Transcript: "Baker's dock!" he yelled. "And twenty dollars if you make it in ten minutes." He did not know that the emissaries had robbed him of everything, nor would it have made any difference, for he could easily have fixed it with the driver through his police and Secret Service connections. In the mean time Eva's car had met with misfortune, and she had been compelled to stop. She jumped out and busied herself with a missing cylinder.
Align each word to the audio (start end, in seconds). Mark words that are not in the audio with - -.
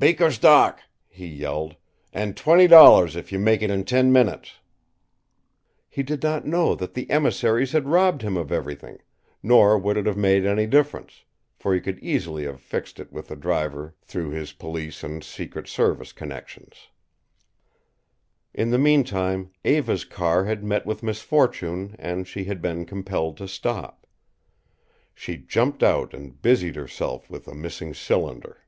"Baker's 0.00 0.38
dock!" 0.38 0.80
he 1.10 1.26
yelled. 1.26 1.76
"And 2.10 2.34
twenty 2.34 2.66
dollars 2.66 3.16
if 3.16 3.30
you 3.32 3.38
make 3.38 3.60
it 3.60 3.70
in 3.70 3.84
ten 3.84 4.10
minutes." 4.10 4.52
He 5.90 6.02
did 6.02 6.22
not 6.22 6.46
know 6.46 6.74
that 6.74 6.94
the 6.94 7.10
emissaries 7.10 7.72
had 7.72 7.86
robbed 7.86 8.22
him 8.22 8.34
of 8.34 8.50
everything, 8.50 9.02
nor 9.42 9.76
would 9.78 9.98
it 9.98 10.06
have 10.06 10.16
made 10.16 10.46
any 10.46 10.66
difference, 10.66 11.24
for 11.54 11.74
he 11.74 11.82
could 11.82 11.98
easily 11.98 12.44
have 12.44 12.62
fixed 12.62 12.98
it 12.98 13.12
with 13.12 13.28
the 13.28 13.36
driver 13.36 13.94
through 14.00 14.30
his 14.30 14.54
police 14.54 15.04
and 15.04 15.22
Secret 15.22 15.68
Service 15.68 16.14
connections. 16.14 16.88
In 18.54 18.70
the 18.70 18.78
mean 18.78 19.04
time 19.04 19.50
Eva's 19.66 20.06
car 20.06 20.46
had 20.46 20.64
met 20.64 20.86
with 20.86 21.02
misfortune, 21.02 21.94
and 21.98 22.26
she 22.26 22.44
had 22.44 22.62
been 22.62 22.86
compelled 22.86 23.36
to 23.36 23.46
stop. 23.46 24.06
She 25.14 25.36
jumped 25.36 25.82
out 25.82 26.14
and 26.14 26.40
busied 26.40 26.76
herself 26.76 27.28
with 27.28 27.46
a 27.46 27.54
missing 27.54 27.92
cylinder. 27.92 28.62